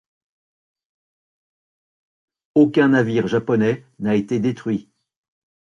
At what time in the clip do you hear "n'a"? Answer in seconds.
3.99-4.15